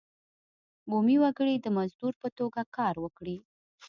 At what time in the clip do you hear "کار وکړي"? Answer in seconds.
2.77-3.37